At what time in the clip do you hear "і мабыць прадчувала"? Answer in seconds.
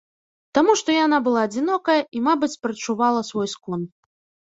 2.17-3.21